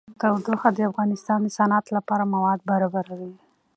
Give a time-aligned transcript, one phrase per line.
[0.21, 3.33] تودوخه د افغانستان د صنعت لپاره مواد برابروي.